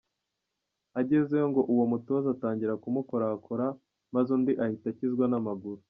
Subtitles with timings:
[0.99, 3.65] Agezeyo ngo uwo mutoza atangira kumukorakora,
[4.13, 5.79] maze undi ahita akizwa n’amaguru.